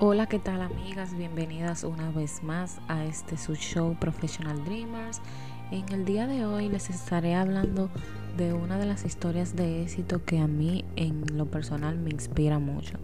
Hola, 0.00 0.26
¿qué 0.26 0.40
tal 0.40 0.60
amigas? 0.60 1.16
Bienvenidas 1.16 1.84
una 1.84 2.10
vez 2.10 2.42
más 2.42 2.80
a 2.88 3.04
este 3.04 3.36
su 3.36 3.54
show 3.54 3.96
Professional 4.00 4.64
Dreamers. 4.64 5.20
En 5.70 5.88
el 5.92 6.04
día 6.04 6.26
de 6.26 6.44
hoy 6.44 6.68
les 6.68 6.90
estaré 6.90 7.36
hablando 7.36 7.90
de 8.36 8.52
una 8.54 8.76
de 8.76 8.86
las 8.86 9.04
historias 9.04 9.54
de 9.54 9.82
éxito 9.82 10.24
que 10.24 10.40
a 10.40 10.48
mí 10.48 10.84
en 10.96 11.24
lo 11.38 11.46
personal 11.46 11.96
me 11.96 12.10
inspira 12.10 12.58
mucho. 12.58 12.98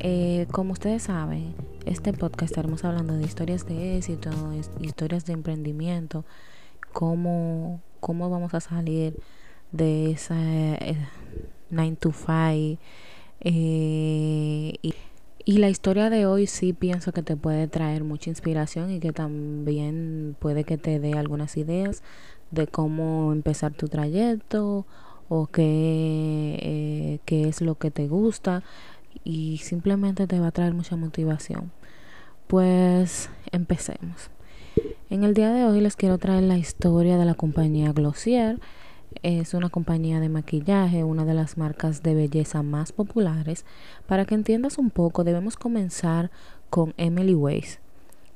Eh, 0.00 0.48
como 0.50 0.72
ustedes 0.72 1.04
saben, 1.04 1.54
este 1.86 2.12
podcast 2.12 2.50
estaremos 2.50 2.84
hablando 2.84 3.14
de 3.14 3.22
historias 3.22 3.64
de 3.64 3.96
éxito, 3.96 4.30
historias 4.80 5.24
de 5.26 5.34
emprendimiento, 5.34 6.24
cómo, 6.92 7.80
cómo 8.00 8.28
vamos 8.30 8.52
a 8.54 8.60
salir 8.60 9.16
de 9.70 10.10
esa 10.10 10.34
9 10.34 10.76
eh, 11.70 11.96
to 12.00 12.10
5 12.12 12.80
eh, 13.46 14.74
y 14.82 14.94
y 15.44 15.58
la 15.58 15.68
historia 15.68 16.10
de 16.10 16.26
hoy 16.26 16.46
sí 16.46 16.72
pienso 16.72 17.12
que 17.12 17.22
te 17.22 17.36
puede 17.36 17.68
traer 17.68 18.04
mucha 18.04 18.30
inspiración 18.30 18.90
y 18.90 19.00
que 19.00 19.12
también 19.12 20.36
puede 20.38 20.64
que 20.64 20.78
te 20.78 20.98
dé 20.98 21.14
algunas 21.14 21.56
ideas 21.56 22.02
de 22.50 22.66
cómo 22.66 23.32
empezar 23.32 23.72
tu 23.74 23.88
trayecto 23.88 24.86
o 25.28 25.46
qué, 25.46 26.58
eh, 26.62 27.18
qué 27.24 27.48
es 27.48 27.60
lo 27.60 27.76
que 27.76 27.90
te 27.90 28.08
gusta 28.08 28.62
y 29.22 29.58
simplemente 29.58 30.26
te 30.26 30.40
va 30.40 30.48
a 30.48 30.52
traer 30.52 30.74
mucha 30.74 30.96
motivación. 30.96 31.72
Pues 32.46 33.30
empecemos. 33.52 34.30
En 35.10 35.24
el 35.24 35.34
día 35.34 35.52
de 35.52 35.64
hoy 35.64 35.80
les 35.80 35.96
quiero 35.96 36.18
traer 36.18 36.42
la 36.42 36.58
historia 36.58 37.16
de 37.18 37.24
la 37.24 37.34
compañía 37.34 37.92
Glossier 37.92 38.60
es 39.22 39.54
una 39.54 39.68
compañía 39.68 40.20
de 40.20 40.28
maquillaje, 40.28 41.04
una 41.04 41.24
de 41.24 41.34
las 41.34 41.56
marcas 41.56 42.02
de 42.02 42.14
belleza 42.14 42.62
más 42.62 42.92
populares. 42.92 43.64
Para 44.06 44.24
que 44.24 44.34
entiendas 44.34 44.78
un 44.78 44.90
poco, 44.90 45.24
debemos 45.24 45.56
comenzar 45.56 46.30
con 46.70 46.94
Emily 46.96 47.34
Weiss, 47.34 47.80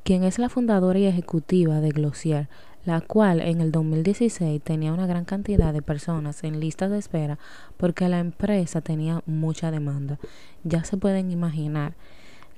quien 0.04 0.24
es 0.24 0.38
la 0.38 0.48
fundadora 0.48 0.98
y 0.98 1.06
ejecutiva 1.06 1.80
de 1.80 1.90
Glossier, 1.90 2.48
la 2.84 3.00
cual 3.00 3.40
en 3.40 3.60
el 3.60 3.72
2016 3.72 4.62
tenía 4.62 4.92
una 4.92 5.06
gran 5.06 5.24
cantidad 5.24 5.72
de 5.72 5.82
personas 5.82 6.42
en 6.44 6.60
listas 6.60 6.90
de 6.90 6.98
espera 6.98 7.38
porque 7.76 8.08
la 8.08 8.18
empresa 8.18 8.80
tenía 8.80 9.22
mucha 9.26 9.70
demanda. 9.70 10.18
Ya 10.64 10.84
se 10.84 10.96
pueden 10.96 11.30
imaginar 11.30 11.94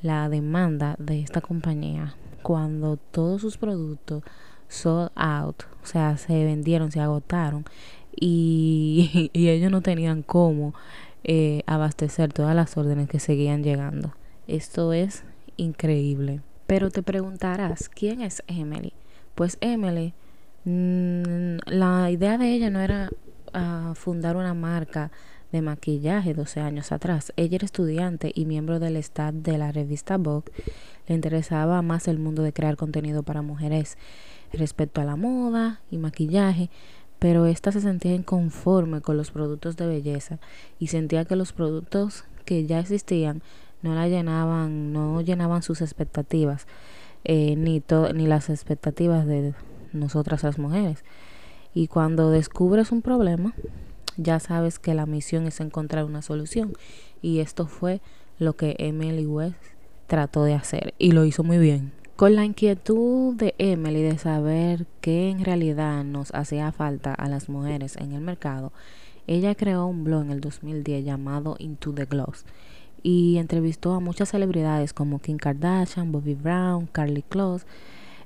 la 0.02 0.28
demanda 0.28 0.94
de 0.98 1.20
esta 1.20 1.40
compañía 1.40 2.14
cuando 2.42 2.96
todos 2.96 3.40
sus 3.40 3.58
productos 3.58 4.22
sold 4.68 5.10
out, 5.16 5.64
o 5.82 5.86
sea, 5.86 6.16
se 6.16 6.44
vendieron, 6.44 6.92
se 6.92 7.00
agotaron 7.00 7.64
y, 8.20 9.30
ellos 9.34 9.70
no 9.70 9.82
tenían 9.82 10.22
cómo 10.22 10.74
eh, 11.24 11.62
abastecer 11.66 12.32
todas 12.32 12.54
las 12.54 12.76
órdenes 12.76 13.08
que 13.08 13.20
seguían 13.20 13.62
llegando. 13.62 14.14
Esto 14.46 14.92
es 14.92 15.24
increíble. 15.56 16.40
Pero 16.66 16.90
te 16.90 17.02
preguntarás, 17.02 17.88
¿quién 17.88 18.20
es 18.22 18.42
Emily? 18.46 18.92
Pues 19.34 19.58
Emily, 19.60 20.14
mm, 20.64 21.58
la 21.66 22.10
idea 22.10 22.38
de 22.38 22.52
ella 22.52 22.70
no 22.70 22.80
era 22.80 23.10
ah, 23.52 23.92
fundar 23.96 24.36
una 24.36 24.54
marca 24.54 25.10
de 25.52 25.62
maquillaje 25.62 26.34
12 26.34 26.60
años 26.60 26.92
atrás. 26.92 27.32
Ella 27.36 27.56
era 27.56 27.64
estudiante 27.64 28.32
y 28.34 28.44
miembro 28.44 28.78
del 28.78 28.96
staff 28.96 29.34
de 29.34 29.58
la 29.58 29.72
revista 29.72 30.16
Vogue. 30.16 30.52
Le 31.06 31.14
interesaba 31.14 31.82
más 31.82 32.08
el 32.08 32.18
mundo 32.18 32.42
de 32.42 32.52
crear 32.52 32.76
contenido 32.76 33.22
para 33.22 33.42
mujeres 33.42 33.98
respecto 34.52 35.00
a 35.00 35.04
la 35.04 35.16
moda 35.16 35.80
y 35.90 35.98
maquillaje 35.98 36.70
pero 37.20 37.46
ésta 37.46 37.70
se 37.70 37.80
sentía 37.80 38.14
inconforme 38.14 39.02
con 39.02 39.16
los 39.16 39.30
productos 39.30 39.76
de 39.76 39.86
belleza 39.86 40.40
y 40.80 40.88
sentía 40.88 41.26
que 41.26 41.36
los 41.36 41.52
productos 41.52 42.24
que 42.44 42.66
ya 42.66 42.80
existían 42.80 43.42
no 43.82 43.94
la 43.94 44.08
llenaban, 44.08 44.92
no 44.92 45.20
llenaban 45.20 45.62
sus 45.62 45.82
expectativas, 45.82 46.66
eh, 47.24 47.54
ni, 47.56 47.82
ni 48.14 48.26
las 48.26 48.50
expectativas 48.50 49.26
de 49.26 49.54
nosotras 49.92 50.42
las 50.42 50.58
mujeres. 50.58 51.04
Y 51.74 51.86
cuando 51.86 52.30
descubres 52.30 52.90
un 52.90 53.02
problema, 53.02 53.54
ya 54.16 54.40
sabes 54.40 54.78
que 54.78 54.94
la 54.94 55.06
misión 55.06 55.46
es 55.46 55.60
encontrar 55.60 56.04
una 56.04 56.22
solución. 56.22 56.72
Y 57.22 57.40
esto 57.40 57.66
fue 57.66 58.00
lo 58.38 58.54
que 58.54 58.76
Emily 58.78 59.26
West 59.26 59.56
trató 60.06 60.44
de 60.44 60.54
hacer 60.54 60.94
y 60.98 61.12
lo 61.12 61.24
hizo 61.24 61.44
muy 61.44 61.58
bien. 61.58 61.92
Con 62.20 62.36
la 62.36 62.44
inquietud 62.44 63.34
de 63.34 63.54
Emily 63.56 64.02
de 64.02 64.18
saber 64.18 64.84
qué 65.00 65.30
en 65.30 65.42
realidad 65.42 66.04
nos 66.04 66.34
hacía 66.34 66.70
falta 66.70 67.14
a 67.14 67.30
las 67.30 67.48
mujeres 67.48 67.96
en 67.96 68.12
el 68.12 68.20
mercado, 68.20 68.74
ella 69.26 69.54
creó 69.54 69.86
un 69.86 70.04
blog 70.04 70.24
en 70.24 70.30
el 70.32 70.42
2010 70.42 71.02
llamado 71.02 71.56
Into 71.58 71.94
the 71.94 72.04
Gloss 72.04 72.44
y 73.02 73.38
entrevistó 73.38 73.94
a 73.94 74.00
muchas 74.00 74.28
celebridades 74.28 74.92
como 74.92 75.18
Kim 75.18 75.38
Kardashian, 75.38 76.12
Bobby 76.12 76.34
Brown, 76.34 76.88
Carly 76.92 77.22
Close, 77.22 77.64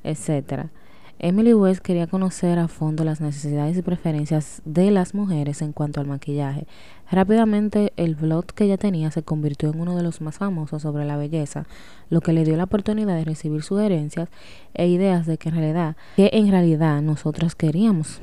etc. 0.03 0.71
Emily 1.19 1.55
West 1.55 1.81
quería 1.81 2.07
conocer 2.07 2.59
a 2.59 2.69
fondo 2.69 3.05
las 3.05 3.21
necesidades 3.21 3.77
y 3.77 3.83
preferencias 3.83 4.61
de 4.65 4.91
las 4.91 5.15
mujeres 5.15 5.63
en 5.63 5.73
cuanto 5.73 6.01
al 6.01 6.07
maquillaje. 6.07 6.67
Rápidamente 7.11 7.93
el 7.97 8.15
blog 8.17 8.47
que 8.47 8.65
ella 8.65 8.79
tenía 8.79 9.11
se 9.11 9.23
convirtió 9.23 9.71
en 9.71 9.81
uno 9.81 9.97
de 9.97 10.03
los 10.03 10.21
más 10.21 10.39
famosos 10.39 10.83
sobre 10.83 11.05
la 11.05 11.17
belleza, 11.17 11.67
lo 12.11 12.21
que 12.21 12.33
le 12.33 12.45
dio 12.45 12.57
la 12.57 12.65
oportunidad 12.65 13.15
de 13.15 13.25
recibir 13.25 13.63
sugerencias 13.63 14.29
e 14.75 14.89
ideas 14.89 15.27
de 15.27 15.39
que 15.39 15.51
en 15.51 15.55
realidad, 15.55 15.97
que 16.17 16.31
en 16.33 16.51
realidad 16.51 17.01
nosotras 17.01 17.55
queríamos 17.55 18.21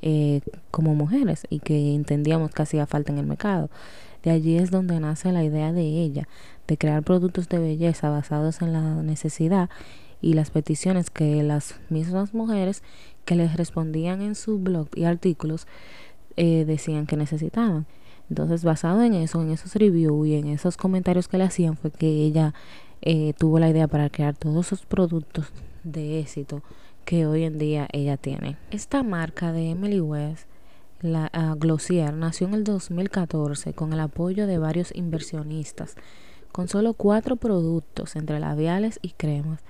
eh, 0.00 0.40
como 0.70 0.94
mujeres 0.94 1.46
y 1.50 1.60
que 1.60 1.94
entendíamos 1.94 2.50
que 2.50 2.62
hacía 2.62 2.86
falta 2.86 3.12
en 3.12 3.18
el 3.18 3.26
mercado. 3.26 3.70
De 4.22 4.30
allí 4.30 4.56
es 4.56 4.70
donde 4.70 4.98
nace 5.00 5.30
la 5.32 5.44
idea 5.44 5.72
de 5.72 5.82
ella, 5.82 6.26
de 6.66 6.78
crear 6.78 7.02
productos 7.02 7.48
de 7.50 7.58
belleza 7.58 8.08
basados 8.08 8.62
en 8.62 8.72
la 8.72 9.02
necesidad 9.02 9.68
y 10.24 10.32
las 10.32 10.50
peticiones 10.50 11.10
que 11.10 11.42
las 11.42 11.74
mismas 11.90 12.32
mujeres 12.32 12.82
que 13.26 13.34
les 13.34 13.58
respondían 13.58 14.22
en 14.22 14.34
su 14.34 14.58
blog 14.58 14.88
y 14.94 15.04
artículos 15.04 15.66
eh, 16.36 16.64
decían 16.64 17.06
que 17.06 17.18
necesitaban. 17.18 17.84
Entonces, 18.30 18.64
basado 18.64 19.02
en 19.02 19.12
eso, 19.12 19.42
en 19.42 19.50
esos 19.50 19.74
reviews 19.74 20.26
y 20.26 20.36
en 20.36 20.46
esos 20.46 20.78
comentarios 20.78 21.28
que 21.28 21.36
le 21.36 21.44
hacían, 21.44 21.76
fue 21.76 21.90
que 21.90 22.06
ella 22.06 22.54
eh, 23.02 23.34
tuvo 23.38 23.58
la 23.58 23.68
idea 23.68 23.86
para 23.86 24.08
crear 24.08 24.34
todos 24.34 24.68
esos 24.68 24.86
productos 24.86 25.52
de 25.82 26.20
éxito 26.20 26.62
que 27.04 27.26
hoy 27.26 27.44
en 27.44 27.58
día 27.58 27.86
ella 27.92 28.16
tiene. 28.16 28.56
Esta 28.70 29.02
marca 29.02 29.52
de 29.52 29.72
Emily 29.72 30.00
West, 30.00 30.48
la 31.02 31.30
uh, 31.36 31.54
Glossier, 31.58 32.14
nació 32.14 32.46
en 32.46 32.54
el 32.54 32.64
2014 32.64 33.74
con 33.74 33.92
el 33.92 34.00
apoyo 34.00 34.46
de 34.46 34.56
varios 34.56 34.90
inversionistas, 34.94 35.96
con 36.50 36.68
solo 36.68 36.94
cuatro 36.94 37.36
productos 37.36 38.16
entre 38.16 38.40
labiales 38.40 38.98
y 39.02 39.10
cremas 39.10 39.60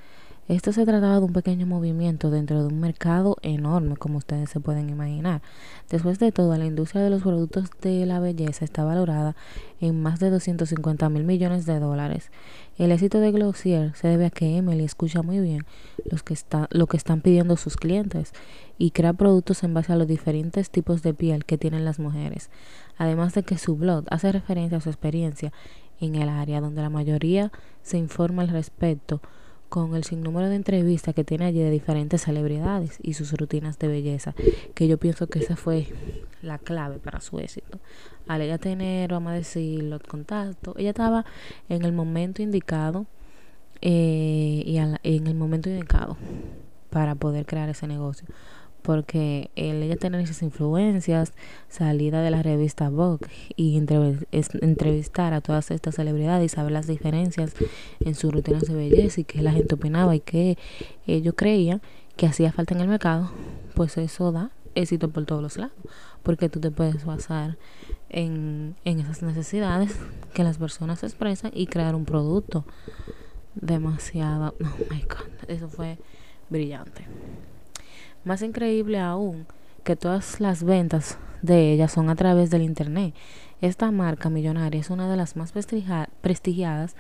esto 0.46 0.72
se 0.72 0.84
trataba 0.84 1.20
de 1.20 1.24
un 1.24 1.32
pequeño 1.32 1.64
movimiento 1.64 2.30
dentro 2.30 2.60
de 2.60 2.66
un 2.68 2.78
mercado 2.78 3.38
enorme, 3.40 3.96
como 3.96 4.18
ustedes 4.18 4.50
se 4.50 4.60
pueden 4.60 4.90
imaginar. 4.90 5.40
Después 5.88 6.18
de 6.18 6.32
todo, 6.32 6.54
la 6.58 6.66
industria 6.66 7.02
de 7.02 7.08
los 7.08 7.22
productos 7.22 7.70
de 7.80 8.04
la 8.04 8.20
belleza 8.20 8.66
está 8.66 8.84
valorada 8.84 9.36
en 9.80 10.02
más 10.02 10.20
de 10.20 10.28
250 10.28 11.08
mil 11.08 11.24
millones 11.24 11.64
de 11.64 11.78
dólares. 11.78 12.30
El 12.76 12.92
éxito 12.92 13.20
de 13.20 13.32
Glossier 13.32 13.94
se 13.96 14.08
debe 14.08 14.26
a 14.26 14.30
que 14.30 14.58
Emily 14.58 14.84
escucha 14.84 15.22
muy 15.22 15.40
bien 15.40 15.64
lo 16.70 16.86
que 16.86 16.96
están 16.96 17.20
pidiendo 17.22 17.56
sus 17.56 17.78
clientes 17.78 18.32
y 18.76 18.90
crea 18.90 19.14
productos 19.14 19.62
en 19.62 19.72
base 19.72 19.94
a 19.94 19.96
los 19.96 20.08
diferentes 20.08 20.68
tipos 20.68 21.02
de 21.02 21.14
piel 21.14 21.46
que 21.46 21.56
tienen 21.56 21.86
las 21.86 21.98
mujeres. 21.98 22.50
Además 22.98 23.32
de 23.32 23.44
que 23.44 23.56
su 23.56 23.76
blog 23.76 24.04
hace 24.10 24.30
referencia 24.30 24.76
a 24.76 24.82
su 24.82 24.90
experiencia 24.90 25.52
en 26.00 26.16
el 26.16 26.28
área 26.28 26.60
donde 26.60 26.82
la 26.82 26.90
mayoría 26.90 27.50
se 27.82 27.96
informa 27.96 28.42
al 28.42 28.48
respecto 28.48 29.22
con 29.74 29.96
el 29.96 30.04
sinnúmero 30.04 30.48
de 30.48 30.54
entrevistas 30.54 31.16
que 31.16 31.24
tiene 31.24 31.46
allí 31.46 31.58
de 31.58 31.68
diferentes 31.72 32.22
celebridades 32.22 33.00
y 33.02 33.14
sus 33.14 33.32
rutinas 33.32 33.76
de 33.80 33.88
belleza, 33.88 34.32
que 34.72 34.86
yo 34.86 34.98
pienso 34.98 35.26
que 35.26 35.40
esa 35.40 35.56
fue 35.56 35.88
la 36.42 36.58
clave 36.58 37.00
para 37.00 37.20
su 37.20 37.40
éxito. 37.40 37.80
Al 38.28 38.42
ella 38.42 38.58
tener, 38.58 39.10
vamos 39.10 39.32
a 39.32 39.34
decir, 39.34 39.82
los 39.82 40.00
contactos, 40.00 40.76
ella 40.78 40.90
estaba 40.90 41.24
en 41.68 41.84
el 41.84 41.92
momento 41.92 42.40
indicado 42.40 43.06
eh, 43.80 44.62
y 44.64 44.76
en 44.76 45.26
el 45.26 45.34
momento 45.34 45.68
indicado 45.68 46.16
para 46.90 47.16
poder 47.16 47.44
crear 47.44 47.68
ese 47.68 47.88
negocio 47.88 48.28
porque 48.84 49.50
el 49.56 49.82
ella 49.82 49.96
tener 49.96 50.20
esas 50.20 50.42
influencias, 50.42 51.32
salida 51.70 52.20
de 52.20 52.30
la 52.30 52.42
revista 52.42 52.90
Vogue 52.90 53.26
y 53.56 53.78
entrevistar 53.78 55.32
a 55.32 55.40
todas 55.40 55.70
estas 55.70 55.94
celebridades 55.94 56.52
y 56.52 56.54
saber 56.54 56.72
las 56.72 56.86
diferencias 56.86 57.54
en 58.00 58.14
sus 58.14 58.30
rutinas 58.30 58.64
de 58.68 58.74
belleza 58.74 59.22
y 59.22 59.24
qué 59.24 59.40
la 59.40 59.52
gente 59.52 59.76
opinaba 59.76 60.14
y 60.14 60.20
qué 60.20 60.58
ellos 61.06 61.32
creían 61.34 61.80
que 62.16 62.26
hacía 62.26 62.52
falta 62.52 62.74
en 62.74 62.82
el 62.82 62.88
mercado, 62.88 63.30
pues 63.74 63.96
eso 63.96 64.32
da 64.32 64.50
éxito 64.74 65.08
por 65.08 65.24
todos 65.24 65.42
los 65.42 65.56
lados, 65.56 65.74
porque 66.22 66.50
tú 66.50 66.60
te 66.60 66.70
puedes 66.70 67.06
basar 67.06 67.56
en, 68.10 68.76
en 68.84 69.00
esas 69.00 69.22
necesidades 69.22 69.96
que 70.34 70.44
las 70.44 70.58
personas 70.58 71.02
expresan 71.04 71.52
y 71.54 71.68
crear 71.68 71.94
un 71.94 72.04
producto 72.04 72.66
demasiado, 73.54 74.54
oh 74.60 74.92
my 74.92 75.00
god, 75.04 75.48
eso 75.48 75.70
fue 75.70 75.96
brillante. 76.50 77.06
Más 78.24 78.42
increíble 78.42 78.98
aún 78.98 79.46
que 79.84 79.96
todas 79.96 80.40
las 80.40 80.64
ventas 80.64 81.18
de 81.42 81.72
ella 81.72 81.88
son 81.88 82.08
a 82.08 82.16
través 82.16 82.50
del 82.50 82.62
Internet. 82.62 83.14
Esta 83.60 83.90
marca 83.90 84.30
millonaria 84.30 84.80
es 84.80 84.90
una 84.90 85.10
de 85.10 85.16
las 85.16 85.36
más 85.36 85.52
prestigiadas 85.52 86.96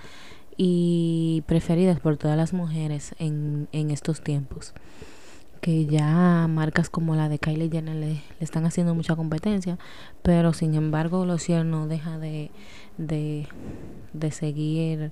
y 0.56 1.42
preferidas 1.46 1.98
por 2.00 2.16
todas 2.16 2.36
las 2.36 2.52
mujeres 2.52 3.14
en, 3.18 3.68
en 3.72 3.90
estos 3.90 4.20
tiempos 4.22 4.74
que 5.64 5.86
ya 5.86 6.46
marcas 6.46 6.90
como 6.90 7.16
la 7.16 7.30
de 7.30 7.38
Kylie 7.38 7.70
Jenner 7.70 7.96
le, 7.96 8.20
están 8.38 8.66
haciendo 8.66 8.94
mucha 8.94 9.16
competencia, 9.16 9.78
pero 10.22 10.52
sin 10.52 10.74
embargo 10.74 11.24
Locier 11.24 11.64
no 11.64 11.86
deja 11.86 12.18
de, 12.18 12.50
de, 12.98 13.48
de 14.12 14.30
seguir 14.30 15.10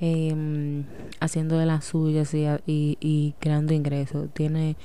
eh, 0.00 0.84
haciendo 1.18 1.58
de 1.58 1.66
las 1.66 1.84
suyas 1.84 2.32
y, 2.32 2.46
y, 2.64 2.96
y 3.00 3.34
creando 3.40 3.74
ingresos. 3.74 4.28
Tiene, 4.32 4.76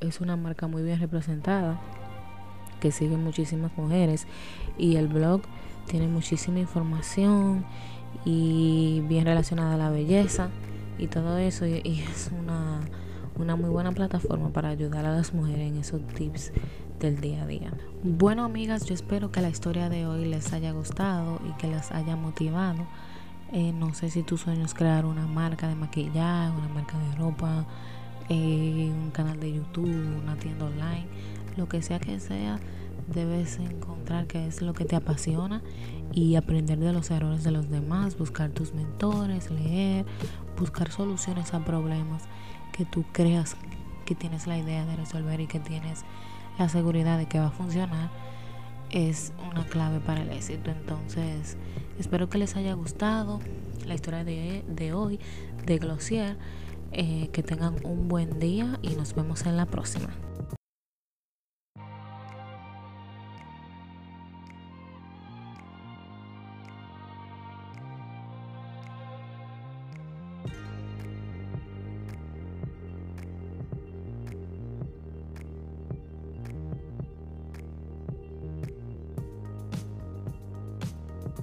es 0.00 0.20
una 0.20 0.36
marca 0.36 0.66
muy 0.66 0.82
bien 0.82 1.00
representada 1.00 1.80
que 2.80 2.92
sigue 2.92 3.16
muchísimas 3.16 3.76
mujeres 3.76 4.26
y 4.76 4.96
el 4.96 5.08
blog 5.08 5.42
tiene 5.86 6.06
muchísima 6.06 6.60
información 6.60 7.64
y 8.24 9.02
bien 9.08 9.24
relacionada 9.24 9.74
a 9.74 9.78
la 9.78 9.90
belleza 9.90 10.50
y 10.98 11.06
todo 11.08 11.38
eso 11.38 11.66
y, 11.66 12.04
es 12.10 12.30
una 12.38 12.80
una 13.38 13.54
muy 13.56 13.70
buena 13.70 13.92
plataforma 13.92 14.50
para 14.50 14.68
ayudar 14.68 15.06
a 15.06 15.14
las 15.14 15.32
mujeres 15.32 15.70
en 15.70 15.78
esos 15.78 16.06
tips 16.08 16.52
del 16.98 17.20
día 17.20 17.44
a 17.44 17.46
día. 17.46 17.72
Bueno, 18.02 18.44
amigas, 18.44 18.84
yo 18.84 18.94
espero 18.94 19.30
que 19.30 19.40
la 19.40 19.48
historia 19.48 19.88
de 19.88 20.06
hoy 20.06 20.24
les 20.24 20.52
haya 20.52 20.72
gustado 20.72 21.40
y 21.48 21.52
que 21.52 21.68
les 21.68 21.92
haya 21.92 22.16
motivado. 22.16 22.86
Eh, 23.52 23.72
no 23.72 23.94
sé 23.94 24.10
si 24.10 24.22
tu 24.22 24.36
sueño 24.36 24.64
es 24.64 24.74
crear 24.74 25.06
una 25.06 25.26
marca 25.26 25.68
de 25.68 25.74
maquillaje, 25.74 26.50
una 26.56 26.68
marca 26.68 26.98
de 26.98 27.14
ropa, 27.16 27.64
eh, 28.28 28.90
un 28.92 29.10
canal 29.10 29.40
de 29.40 29.52
YouTube, 29.52 30.22
una 30.22 30.36
tienda 30.36 30.66
online, 30.66 31.06
lo 31.56 31.68
que 31.68 31.82
sea 31.82 31.98
que 31.98 32.20
sea, 32.20 32.58
debes 33.12 33.58
encontrar 33.58 34.26
qué 34.26 34.46
es 34.46 34.62
lo 34.62 34.74
que 34.74 34.84
te 34.84 34.96
apasiona 34.96 35.62
y 36.12 36.36
aprender 36.36 36.78
de 36.78 36.92
los 36.92 37.10
errores 37.10 37.44
de 37.44 37.50
los 37.50 37.70
demás, 37.70 38.18
buscar 38.18 38.50
tus 38.50 38.74
mentores, 38.74 39.50
leer, 39.50 40.04
buscar 40.58 40.90
soluciones 40.90 41.54
a 41.54 41.64
problemas 41.64 42.24
que 42.72 42.84
tú 42.84 43.04
creas 43.12 43.56
que 44.04 44.14
tienes 44.14 44.46
la 44.46 44.58
idea 44.58 44.86
de 44.86 44.96
resolver 44.96 45.40
y 45.40 45.46
que 45.46 45.60
tienes 45.60 46.04
la 46.58 46.68
seguridad 46.68 47.18
de 47.18 47.26
que 47.26 47.38
va 47.38 47.48
a 47.48 47.50
funcionar 47.50 48.10
es 48.90 49.32
una 49.50 49.64
clave 49.66 50.00
para 50.00 50.22
el 50.22 50.30
éxito. 50.30 50.70
Entonces, 50.70 51.56
espero 51.98 52.28
que 52.28 52.38
les 52.38 52.56
haya 52.56 52.72
gustado 52.74 53.40
la 53.86 53.94
historia 53.94 54.24
de, 54.24 54.64
de 54.66 54.92
hoy 54.92 55.20
de 55.66 55.78
Glossier. 55.78 56.36
Eh, 56.92 57.28
que 57.32 57.42
tengan 57.42 57.84
un 57.84 58.08
buen 58.08 58.38
día 58.38 58.78
y 58.82 58.94
nos 58.96 59.14
vemos 59.14 59.44
en 59.46 59.56
la 59.56 59.66
próxima. 59.66 60.10